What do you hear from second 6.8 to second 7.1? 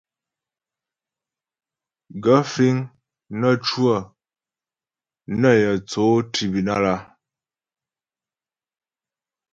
a?